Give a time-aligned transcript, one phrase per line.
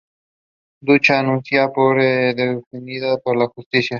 [0.81, 3.89] Dicha denuncia fue desestimada por la Justicia.